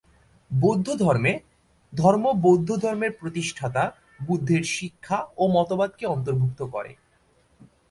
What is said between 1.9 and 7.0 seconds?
ধর্ম বৌদ্ধধর্মের প্রতিষ্ঠাতা বুদ্ধের শিক্ষা ও মতবাদকে অন্তর্ভুক্ত করে।